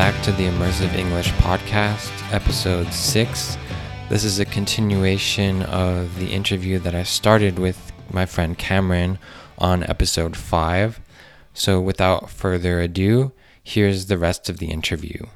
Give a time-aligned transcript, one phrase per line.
[0.00, 3.58] Welcome back to the Immersive English Podcast, episode six.
[4.08, 9.18] This is a continuation of the interview that I started with my friend Cameron
[9.58, 11.00] on episode five.
[11.52, 13.32] So, without further ado,
[13.62, 15.26] here's the rest of the interview.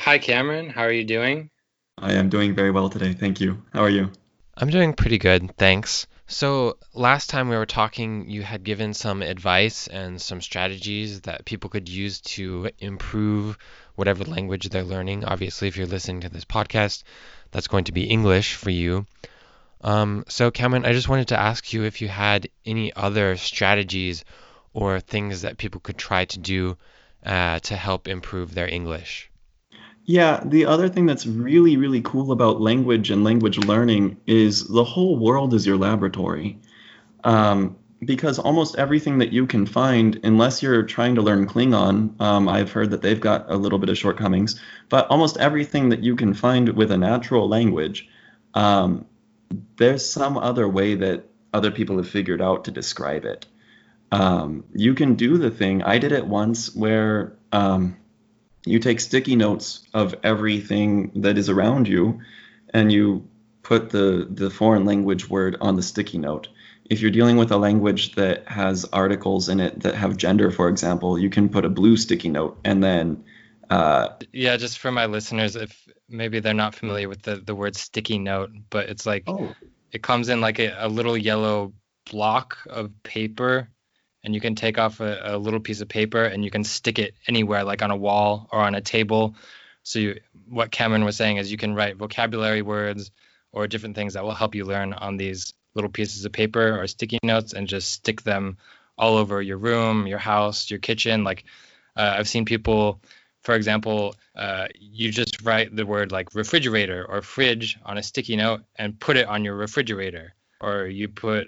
[0.00, 0.68] Hi, Cameron.
[0.68, 1.48] How are you doing?
[1.96, 3.14] I am doing very well today.
[3.14, 3.62] Thank you.
[3.72, 4.12] How are you?
[4.58, 6.06] I'm doing pretty good, thanks.
[6.28, 11.44] So, last time we were talking, you had given some advice and some strategies that
[11.44, 13.56] people could use to improve
[13.94, 15.24] whatever language they're learning.
[15.24, 17.04] Obviously, if you're listening to this podcast,
[17.52, 19.06] that's going to be English for you.
[19.82, 24.24] Um, so, Cameron, I just wanted to ask you if you had any other strategies
[24.72, 26.76] or things that people could try to do
[27.24, 29.30] uh, to help improve their English.
[30.06, 34.84] Yeah, the other thing that's really, really cool about language and language learning is the
[34.84, 36.60] whole world is your laboratory.
[37.24, 42.48] Um, because almost everything that you can find, unless you're trying to learn Klingon, um,
[42.48, 46.14] I've heard that they've got a little bit of shortcomings, but almost everything that you
[46.14, 48.08] can find with a natural language,
[48.54, 49.06] um,
[49.76, 53.46] there's some other way that other people have figured out to describe it.
[54.12, 55.82] Um, you can do the thing.
[55.82, 57.96] I did it once where um,
[58.66, 62.20] you take sticky notes of everything that is around you
[62.74, 63.26] and you
[63.62, 66.48] put the, the foreign language word on the sticky note.
[66.84, 70.68] If you're dealing with a language that has articles in it that have gender, for
[70.68, 73.24] example, you can put a blue sticky note and then.
[73.70, 77.76] Uh, yeah, just for my listeners, if maybe they're not familiar with the, the word
[77.76, 79.54] sticky note, but it's like oh.
[79.92, 81.72] it comes in like a, a little yellow
[82.10, 83.68] block of paper
[84.26, 86.98] and you can take off a, a, little piece of paper and you can stick
[86.98, 89.36] it anywhere, like on a wall or on a table.
[89.84, 93.12] So you, what Cameron was saying is you can write vocabulary words
[93.52, 96.88] or different things that will help you learn on these little pieces of paper or
[96.88, 98.56] sticky notes and just stick them
[98.98, 101.22] all over your room, your house, your kitchen.
[101.22, 101.44] Like
[101.94, 103.00] uh, I've seen people,
[103.44, 108.34] for example, uh, you just write the word like refrigerator or fridge on a sticky
[108.34, 111.46] note and put it on your refrigerator, or you put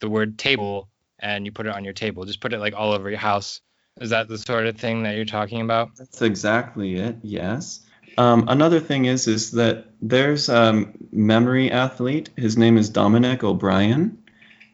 [0.00, 0.88] the word table
[1.18, 2.24] and you put it on your table.
[2.24, 3.60] Just put it like all over your house.
[4.00, 5.96] Is that the sort of thing that you're talking about?
[5.96, 7.16] That's exactly it.
[7.22, 7.80] Yes.
[8.18, 12.30] Um, another thing is is that there's a memory athlete.
[12.36, 14.18] His name is Dominic O'Brien,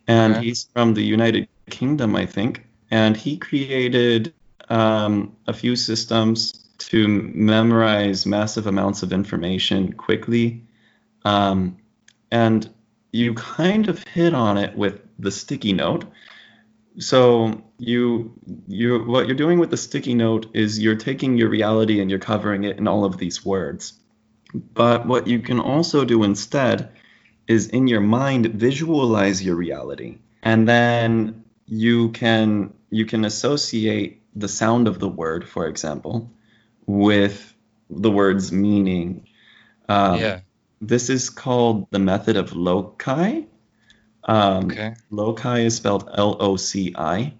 [0.06, 0.46] and okay.
[0.46, 2.66] he's from the United Kingdom, I think.
[2.90, 4.34] And he created
[4.68, 10.64] um, a few systems to memorize massive amounts of information quickly.
[11.24, 11.78] Um,
[12.30, 12.68] and
[13.12, 16.04] you kind of hit on it with the sticky note
[16.98, 18.32] so you
[18.68, 22.18] you what you're doing with the sticky note is you're taking your reality and you're
[22.18, 23.94] covering it in all of these words.
[24.54, 26.90] But what you can also do instead
[27.46, 30.18] is in your mind visualize your reality.
[30.42, 36.30] And then you can you can associate the sound of the word for example
[36.86, 37.54] with
[37.88, 39.28] the word's meaning.
[39.88, 40.40] Um, yeah.
[40.80, 43.46] this is called the method of loci
[44.24, 44.94] um, okay.
[45.10, 47.34] Loci is spelled L O C I,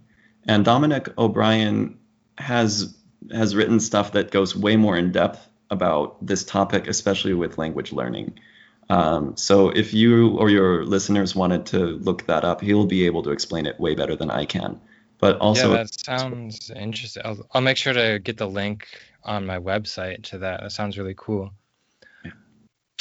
[0.47, 1.99] and Dominic O'Brien
[2.39, 2.97] has
[3.31, 7.93] has written stuff that goes way more in depth about this topic, especially with language
[7.93, 8.39] learning.
[8.91, 13.23] Um, so if you or your listeners wanted to look that up, he'll be able
[13.23, 14.81] to explain it way better than I can.
[15.19, 17.23] But also, yeah, that sounds interesting.
[17.25, 18.89] I'll, I'll make sure to get the link
[19.23, 20.61] on my website to that.
[20.61, 21.53] That sounds really cool.
[22.25, 22.33] Yeah.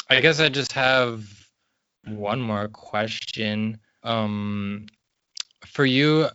[0.08, 1.41] I guess I just have
[2.06, 3.80] one more question.
[4.04, 4.88] Um,
[5.66, 6.28] for you,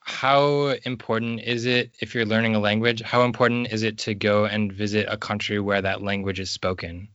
[0.00, 3.02] how important is it if you're learning a language?
[3.02, 7.08] How important is it to go and visit a country where that language is spoken?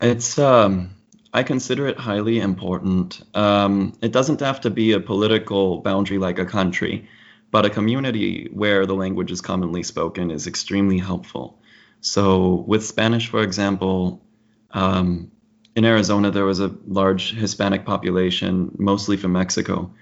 [0.00, 0.90] It's um,
[1.32, 3.22] I consider it highly important.
[3.34, 7.08] Um, it doesn't have to be a political boundary like a country,
[7.50, 11.58] but a community where the language is commonly spoken is extremely helpful.
[12.00, 14.22] So with Spanish, for example,
[14.70, 15.32] um,
[15.78, 19.92] in Arizona, there was a large Hispanic population, mostly from Mexico,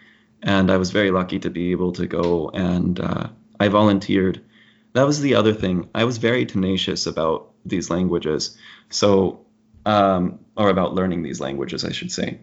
[0.42, 3.28] and I was very lucky to be able to go and uh,
[3.60, 4.40] I volunteered.
[4.94, 5.90] That was the other thing.
[5.94, 8.56] I was very tenacious about these languages,
[8.88, 9.44] so
[9.84, 12.40] um, or about learning these languages, I should say.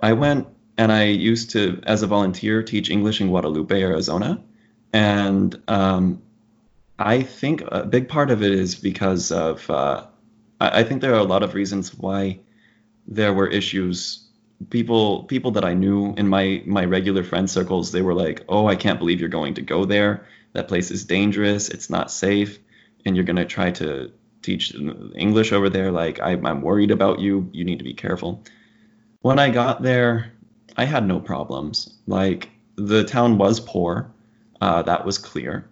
[0.00, 0.46] I went
[0.76, 4.40] and I used to, as a volunteer, teach English in Guadalupe, Arizona,
[4.92, 6.22] and um,
[6.96, 9.68] I think a big part of it is because of.
[9.68, 10.06] Uh,
[10.60, 12.38] I, I think there are a lot of reasons why
[13.08, 14.24] there were issues.
[14.70, 18.66] People people that I knew in my my regular friend circles they were like oh
[18.66, 20.26] I can't believe you're going to go there.
[20.52, 21.68] That place is dangerous.
[21.68, 22.58] It's not safe.
[23.04, 24.12] And you're going to try to
[24.42, 25.90] teach English over there.
[25.90, 27.48] Like I, I'm worried about you.
[27.52, 28.42] You need to be careful.
[29.22, 30.32] When I got there
[30.76, 31.94] I had no problems.
[32.06, 34.12] Like the town was poor.
[34.60, 35.68] Uh, that was clear.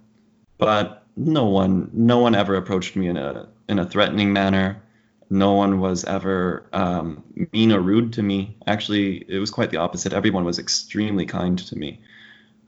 [0.59, 4.83] But no one no one ever approached me in a in a threatening manner.
[5.29, 8.57] No one was ever um, mean or rude to me.
[8.67, 10.13] Actually, it was quite the opposite.
[10.13, 12.01] Everyone was extremely kind to me.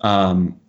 [0.00, 0.60] Um,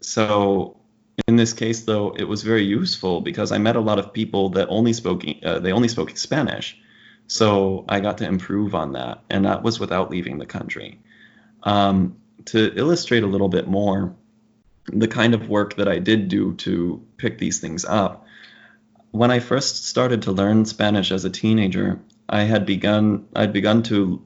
[0.00, 0.80] so
[1.28, 4.50] in this case, though, it was very useful because I met a lot of people
[4.50, 6.78] that only spoke uh, they only spoke Spanish.
[7.26, 10.98] So I got to improve on that, and that was without leaving the country.
[11.62, 12.16] Um,
[12.46, 14.16] to illustrate a little bit more,
[14.86, 18.26] the kind of work that I did do to pick these things up,
[19.10, 23.82] when I first started to learn Spanish as a teenager, I had begun I'd begun
[23.84, 24.24] to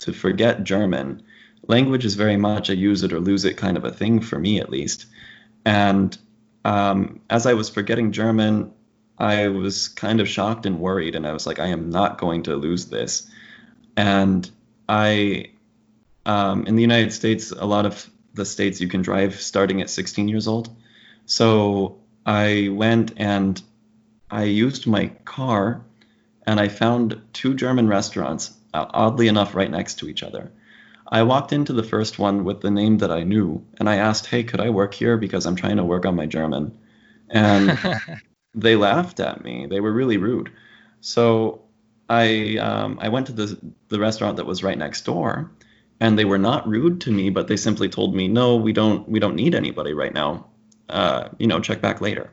[0.00, 1.22] to forget German.
[1.66, 4.38] Language is very much a use it or lose it kind of a thing for
[4.38, 5.06] me, at least.
[5.64, 6.16] And
[6.64, 8.72] um, as I was forgetting German,
[9.18, 12.44] I was kind of shocked and worried, and I was like, I am not going
[12.44, 13.28] to lose this.
[13.96, 14.48] And
[14.88, 15.52] I,
[16.24, 19.90] um, in the United States, a lot of the states you can drive starting at
[19.90, 20.74] 16 years old.
[21.26, 23.60] So I went and
[24.30, 25.82] I used my car,
[26.46, 30.50] and I found two German restaurants, uh, oddly enough, right next to each other.
[31.10, 34.26] I walked into the first one with the name that I knew, and I asked,
[34.26, 36.72] "Hey, could I work here because I'm trying to work on my German?"
[37.30, 37.78] And
[38.54, 39.66] they laughed at me.
[39.66, 40.50] They were really rude.
[41.00, 41.62] So
[42.08, 43.58] I um, I went to the
[43.88, 45.50] the restaurant that was right next door,
[46.00, 49.08] and they were not rude to me, but they simply told me, "No, we don't
[49.08, 50.46] we don't need anybody right now.
[50.88, 52.30] Uh, you know, check back later."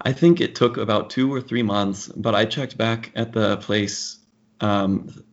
[0.00, 3.56] I think it took about two or three months, but I checked back at the
[3.56, 4.18] place
[4.60, 5.24] um,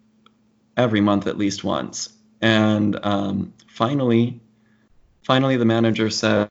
[0.78, 2.12] every month at least once,
[2.42, 4.42] and um, finally,
[5.24, 6.50] finally the manager said,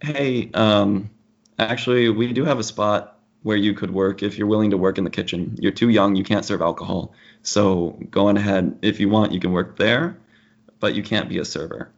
[0.00, 1.10] "Hey." Um,
[1.58, 4.98] Actually, we do have a spot where you could work if you're willing to work
[4.98, 5.56] in the kitchen.
[5.60, 7.14] You're too young, you can't serve alcohol.
[7.42, 8.78] So go on ahead.
[8.82, 10.16] If you want, you can work there,
[10.78, 11.90] but you can't be a server.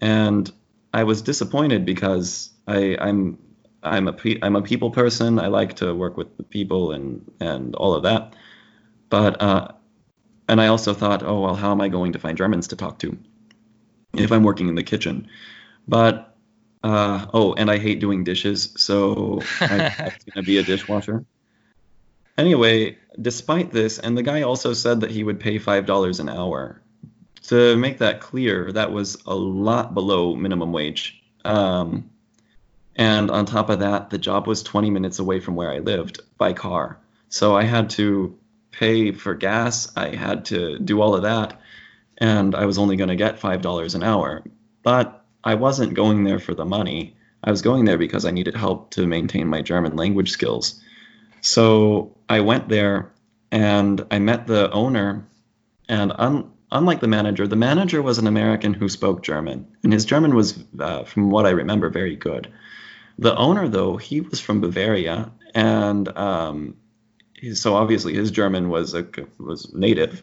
[0.00, 0.50] And
[0.92, 3.38] I was disappointed because I, I'm
[3.84, 5.38] I'm a I'm a people person.
[5.38, 8.34] I like to work with the people and and all of that.
[9.10, 9.68] But uh,
[10.48, 12.98] and I also thought, oh well, how am I going to find Germans to talk
[13.00, 13.16] to
[14.14, 15.28] if I'm working in the kitchen?
[15.86, 16.34] But
[16.82, 19.92] uh, oh, and I hate doing dishes, so I'm
[20.34, 21.24] gonna be a dishwasher.
[22.36, 26.28] Anyway, despite this, and the guy also said that he would pay five dollars an
[26.28, 26.80] hour.
[27.48, 31.22] To make that clear, that was a lot below minimum wage.
[31.44, 32.10] Um,
[32.96, 36.20] and on top of that, the job was 20 minutes away from where I lived
[36.38, 36.98] by car.
[37.28, 38.38] So I had to
[38.70, 39.92] pay for gas.
[39.96, 41.60] I had to do all of that,
[42.18, 44.42] and I was only going to get five dollars an hour.
[44.82, 47.16] But I wasn't going there for the money.
[47.42, 50.80] I was going there because I needed help to maintain my German language skills.
[51.40, 53.12] So I went there
[53.50, 55.26] and I met the owner.
[55.88, 60.06] And un- unlike the manager, the manager was an American who spoke German, and his
[60.06, 62.50] German was, uh, from what I remember, very good.
[63.18, 66.76] The owner, though, he was from Bavaria, and um,
[67.54, 69.06] so obviously his German was a,
[69.38, 70.22] was native.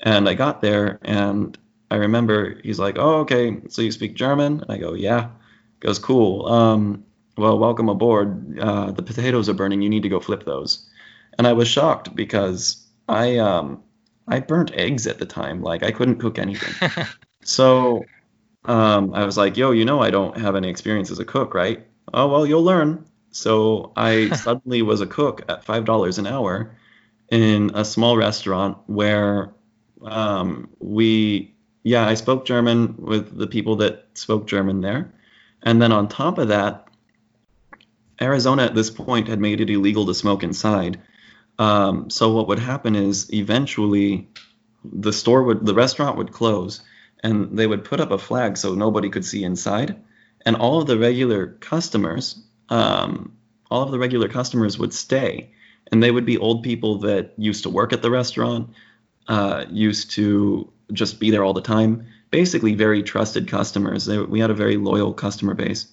[0.00, 1.58] And I got there, and
[1.90, 5.30] I remember he's like, "Oh, okay, so you speak German?" And I go, "Yeah."
[5.80, 6.46] He goes, "Cool.
[6.46, 7.04] Um,
[7.36, 8.58] well, welcome aboard.
[8.58, 9.82] Uh, the potatoes are burning.
[9.82, 10.88] You need to go flip those."
[11.38, 13.82] And I was shocked because I um,
[14.28, 15.62] I burnt eggs at the time.
[15.62, 16.90] Like I couldn't cook anything.
[17.44, 18.04] so
[18.64, 21.54] um, I was like, "Yo, you know, I don't have any experience as a cook,
[21.54, 23.06] right?" Oh well, you'll learn.
[23.30, 26.76] So I suddenly was a cook at five dollars an hour
[27.30, 29.52] in a small restaurant where
[30.02, 35.12] um, we yeah, I spoke German with the people that spoke German there.
[35.62, 36.88] And then on top of that,
[38.20, 41.00] Arizona at this point had made it illegal to smoke inside.
[41.60, 44.28] Um, so what would happen is eventually
[44.84, 46.82] the store would, the restaurant would close
[47.22, 50.02] and they would put up a flag so nobody could see inside.
[50.46, 53.36] And all of the regular customers, um,
[53.70, 55.50] all of the regular customers would stay.
[55.90, 58.70] And they would be old people that used to work at the restaurant,
[59.28, 62.06] uh, used to just be there all the time.
[62.30, 64.06] Basically, very trusted customers.
[64.06, 65.86] They, we had a very loyal customer base,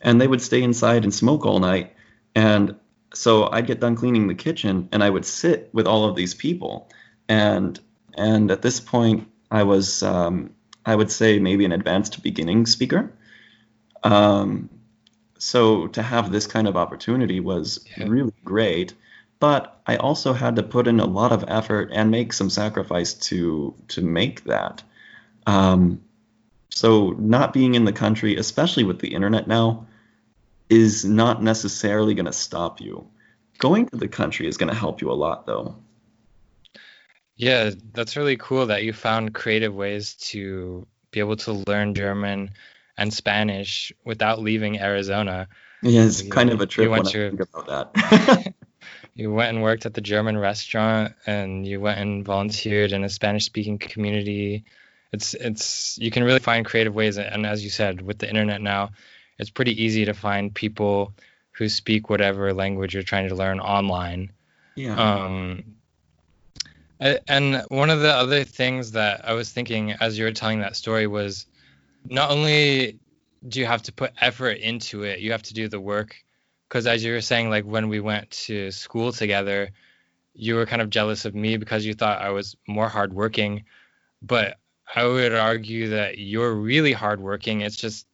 [0.00, 1.94] and they would stay inside and smoke all night.
[2.34, 2.76] And
[3.14, 6.34] so I'd get done cleaning the kitchen, and I would sit with all of these
[6.34, 6.90] people.
[7.28, 7.78] And
[8.14, 10.50] and at this point, I was um,
[10.84, 13.12] I would say maybe an advanced beginning speaker.
[14.04, 14.70] Um,
[15.38, 18.04] so to have this kind of opportunity was yeah.
[18.06, 18.94] really great
[19.44, 23.12] but I also had to put in a lot of effort and make some sacrifice
[23.28, 24.82] to to make that.
[25.46, 26.00] Um,
[26.70, 29.86] so not being in the country, especially with the internet now,
[30.70, 33.06] is not necessarily going to stop you.
[33.58, 35.76] Going to the country is going to help you a lot, though.
[37.36, 42.52] Yeah, that's really cool that you found creative ways to be able to learn German
[42.96, 45.48] and Spanish without leaving Arizona.
[45.82, 48.54] Yeah, it's kind of a trip when to, I think about that.
[49.14, 53.08] you went and worked at the German restaurant, and you went and volunteered in a
[53.08, 54.64] Spanish-speaking community.
[55.12, 58.60] It's it's you can really find creative ways, and as you said, with the internet
[58.60, 58.90] now,
[59.38, 61.12] it's pretty easy to find people
[61.52, 64.32] who speak whatever language you're trying to learn online.
[64.74, 64.96] Yeah.
[64.96, 65.64] Um,
[67.28, 70.76] and one of the other things that I was thinking as you were telling that
[70.76, 71.46] story was
[72.04, 72.98] not only
[73.46, 76.16] do you have to put effort into it, you have to do the work.
[76.68, 79.70] Because as you were saying, like when we went to school together,
[80.34, 83.64] you were kind of jealous of me because you thought I was more hardworking.
[84.22, 84.56] But
[84.94, 87.60] I would argue that you're really hardworking.
[87.60, 88.06] It's just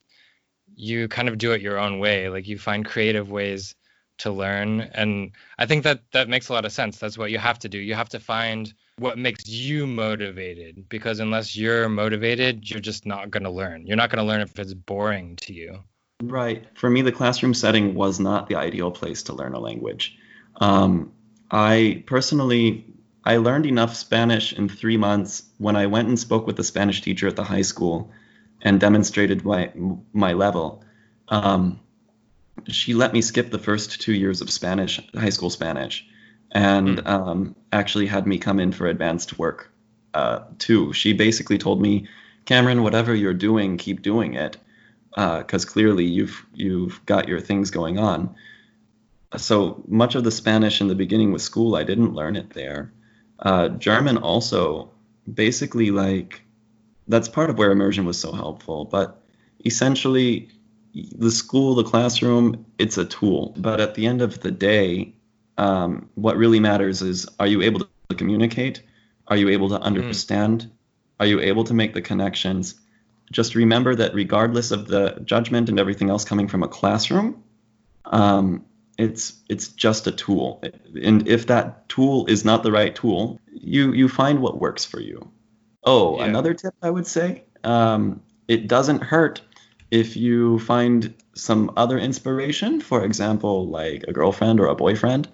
[0.75, 2.29] you kind of do it your own way.
[2.29, 3.75] Like you find creative ways
[4.21, 7.39] to learn and i think that that makes a lot of sense that's what you
[7.39, 8.71] have to do you have to find
[9.01, 13.85] what makes you motivated because unless you're motivated you're just not going to learn.
[13.85, 15.79] You're not going to learn if it's boring to you.
[16.23, 16.65] Right.
[16.75, 20.17] For me the classroom setting was not the ideal place to learn a language.
[20.57, 21.11] Um,
[21.53, 22.85] i personally
[23.25, 27.01] i learned enough spanish in three months when i went and spoke with the spanish
[27.01, 28.09] teacher at the high school
[28.61, 29.71] and demonstrated my
[30.13, 30.83] my level.
[31.27, 31.79] Um,
[32.67, 36.05] she let me skip the first two years of Spanish, high school Spanish,
[36.51, 37.07] and mm.
[37.07, 39.71] um, actually had me come in for advanced work
[40.13, 40.93] uh, too.
[40.93, 42.07] She basically told me,
[42.45, 44.57] Cameron, whatever you're doing, keep doing it,
[45.11, 48.35] because uh, clearly you've you've got your things going on.
[49.37, 52.91] So much of the Spanish in the beginning with school, I didn't learn it there.
[53.39, 54.91] Uh, German also,
[55.31, 56.41] basically like,
[57.07, 58.85] that's part of where immersion was so helpful.
[58.85, 59.21] But
[59.65, 60.49] essentially,
[60.93, 63.53] the school, the classroom, it's a tool.
[63.57, 65.13] But at the end of the day,
[65.57, 68.81] um, what really matters is are you able to communicate?
[69.27, 69.83] Are you able to hmm.
[69.83, 70.63] understand?
[70.63, 70.71] Mm.
[71.19, 72.75] Are you able to make the connections?
[73.31, 77.43] Just remember that regardless of the judgment and everything else coming from a classroom,
[78.05, 78.65] um,
[78.97, 80.63] it's it's just a tool.
[81.01, 84.99] And if that tool is not the right tool, you you find what works for
[84.99, 85.31] you.
[85.83, 86.25] Oh, yeah.
[86.25, 89.41] another tip I would say, um, it doesn't hurt
[89.91, 95.27] if you find some other inspiration, for example, like a girlfriend or a boyfriend,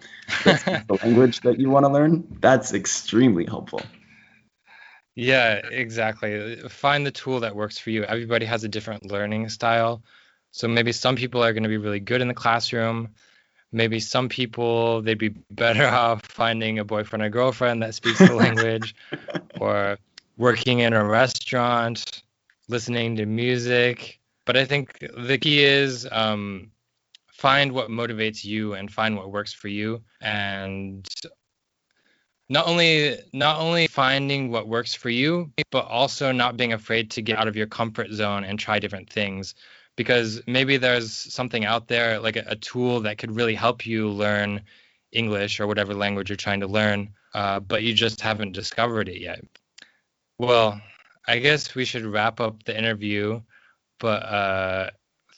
[0.43, 3.81] the language that you want to learn, that's extremely helpful.
[5.15, 6.57] Yeah, exactly.
[6.69, 8.03] Find the tool that works for you.
[8.03, 10.03] Everybody has a different learning style.
[10.51, 13.09] So maybe some people are going to be really good in the classroom.
[13.71, 18.33] Maybe some people they'd be better off finding a boyfriend or girlfriend that speaks the
[18.33, 18.95] language
[19.59, 19.97] or
[20.37, 22.23] working in a restaurant,
[22.69, 26.71] listening to music but I think the key is um,
[27.27, 31.05] find what motivates you and find what works for you, and
[32.49, 37.21] not only not only finding what works for you, but also not being afraid to
[37.21, 39.53] get out of your comfort zone and try different things.
[39.97, 44.09] Because maybe there's something out there, like a, a tool that could really help you
[44.09, 44.61] learn
[45.11, 49.19] English or whatever language you're trying to learn, uh, but you just haven't discovered it
[49.19, 49.43] yet.
[50.37, 50.79] Well,
[51.27, 53.41] I guess we should wrap up the interview.
[53.99, 54.89] But uh,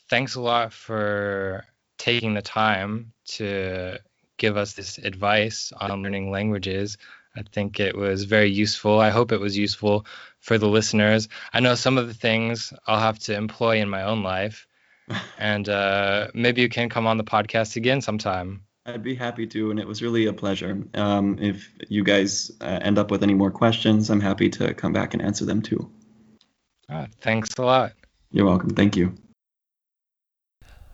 [0.09, 1.65] thanks a lot for
[1.97, 3.99] taking the time to
[4.37, 6.97] give us this advice on learning languages.
[7.35, 8.99] I think it was very useful.
[8.99, 10.05] I hope it was useful
[10.39, 11.27] for the listeners.
[11.53, 14.67] I know some of the things I'll have to employ in my own life.
[15.37, 18.63] and uh, maybe you can come on the podcast again sometime.
[18.85, 20.83] I'd be happy to, and it was really a pleasure.
[20.95, 24.93] Um, if you guys uh, end up with any more questions, I'm happy to come
[24.93, 25.91] back and answer them too.
[26.89, 27.93] Ah, thanks a lot.
[28.31, 28.69] You're welcome.
[28.69, 29.15] Thank you.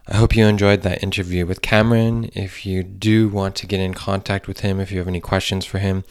[0.08, 2.30] I hope you enjoyed that interview with Cameron.
[2.34, 5.66] If you do want to get in contact with him, if you have any questions
[5.66, 6.04] for him,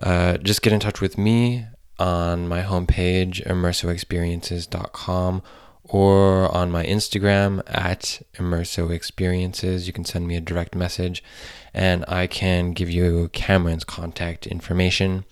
[0.00, 1.66] uh, just get in touch with me
[1.98, 5.42] on my homepage, immersoexperiences.com,
[5.82, 9.86] or on my Instagram at immersoexperiences.
[9.86, 11.24] You can send me a direct message
[11.74, 15.24] and I can give you Cameron's contact information.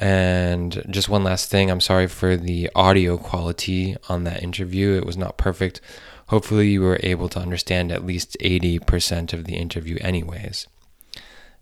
[0.00, 4.96] And just one last thing I'm sorry for the audio quality on that interview.
[4.96, 5.80] It was not perfect.
[6.28, 10.66] Hopefully, you were able to understand at least 80% of the interview, anyways.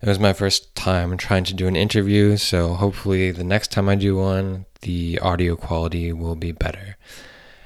[0.01, 3.87] It was my first time trying to do an interview, so hopefully, the next time
[3.87, 6.97] I do one, the audio quality will be better.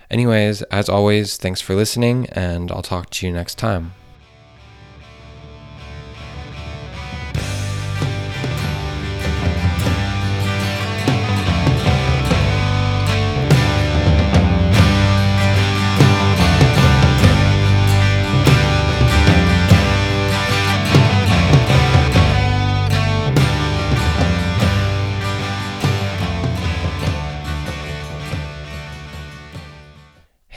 [0.10, 3.94] Anyways, as always, thanks for listening, and I'll talk to you next time.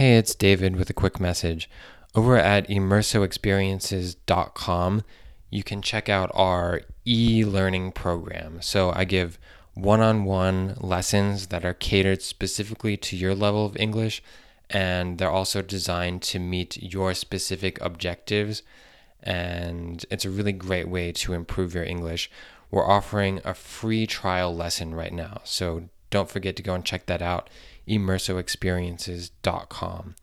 [0.00, 1.68] Hey, it's David with a quick message.
[2.14, 5.04] Over at immersoexperiences.com,
[5.50, 8.62] you can check out our e learning program.
[8.62, 9.38] So I give
[9.74, 14.22] one on one lessons that are catered specifically to your level of English,
[14.70, 18.62] and they're also designed to meet your specific objectives.
[19.22, 22.30] And it's a really great way to improve your English.
[22.70, 25.42] We're offering a free trial lesson right now.
[25.44, 27.48] So don't forget to go and check that out
[27.88, 30.14] immersoexperiences.com.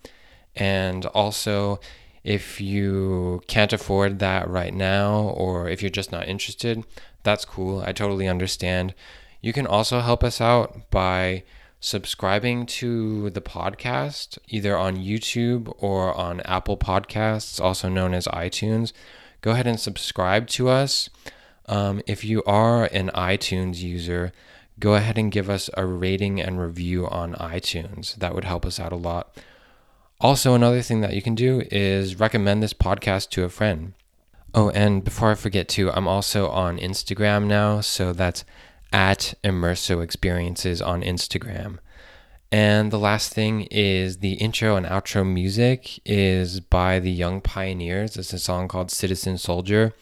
[0.56, 1.80] And also,
[2.24, 6.84] if you can't afford that right now, or if you're just not interested,
[7.24, 7.82] that's cool.
[7.86, 8.94] I totally understand.
[9.42, 11.44] You can also help us out by
[11.80, 18.94] subscribing to the podcast either on YouTube or on Apple Podcasts, also known as iTunes.
[19.42, 21.12] Go ahead and subscribe to us.
[21.68, 24.32] Um, if you are an iTunes user,
[24.80, 28.16] go ahead and give us a rating and review on iTunes.
[28.16, 29.36] That would help us out a lot.
[30.20, 33.94] Also, another thing that you can do is recommend this podcast to a friend.
[34.54, 38.44] Oh, and before I forget to, I'm also on Instagram now, so that's
[38.92, 41.78] at Immerso Experiences on Instagram.
[42.52, 48.16] And the last thing is the intro and outro music is by the Young Pioneers.
[48.16, 49.94] It's a song called Citizen Soldier.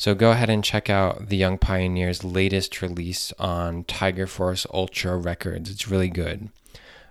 [0.00, 5.18] So go ahead and check out the Young Pioneers' latest release on Tiger Force Ultra
[5.18, 5.68] Records.
[5.68, 6.48] It's really good.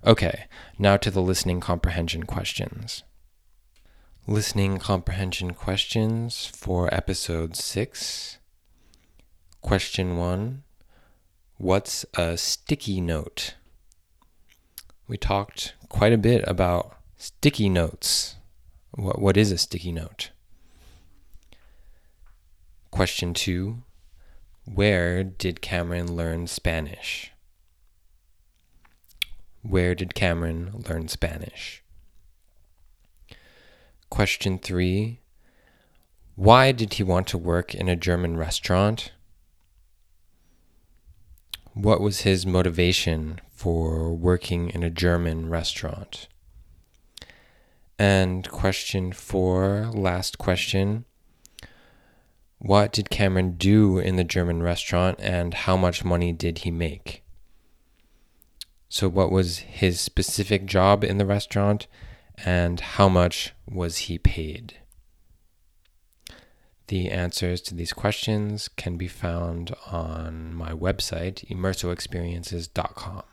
[0.03, 0.45] Okay,
[0.79, 3.03] now to the listening comprehension questions.
[4.25, 8.39] Listening comprehension questions for episode 6.
[9.61, 10.63] Question 1
[11.57, 13.53] What's a sticky note?
[15.07, 18.37] We talked quite a bit about sticky notes.
[18.95, 20.31] What, what is a sticky note?
[22.91, 23.83] Question two
[24.65, 27.31] Where did Cameron learn Spanish?
[29.61, 31.83] Where did Cameron learn Spanish?
[34.09, 35.19] Question three
[36.35, 39.11] Why did he want to work in a German restaurant?
[41.73, 46.27] What was his motivation for working in a German restaurant?
[47.99, 51.05] And question four, last question
[52.59, 57.23] what did Cameron do in the German restaurant and how much money did he make?
[58.89, 61.87] So, what was his specific job in the restaurant
[62.43, 64.75] and how much was he paid?
[66.87, 73.23] The answers to these questions can be found on my website, immersoexperiences.com.